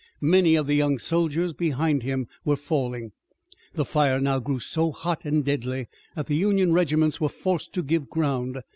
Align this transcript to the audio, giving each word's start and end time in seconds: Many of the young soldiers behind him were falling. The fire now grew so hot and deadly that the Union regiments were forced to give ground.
Many 0.23 0.55
of 0.55 0.65
the 0.65 0.73
young 0.73 0.97
soldiers 0.97 1.53
behind 1.53 2.01
him 2.01 2.27
were 2.43 2.55
falling. 2.55 3.11
The 3.75 3.85
fire 3.85 4.19
now 4.19 4.39
grew 4.39 4.57
so 4.57 4.91
hot 4.91 5.25
and 5.25 5.45
deadly 5.45 5.89
that 6.15 6.25
the 6.25 6.35
Union 6.37 6.73
regiments 6.73 7.21
were 7.21 7.29
forced 7.29 7.71
to 7.73 7.83
give 7.83 8.09
ground. 8.09 8.61